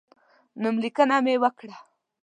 [0.61, 1.75] نوملیکنه مې وکړه.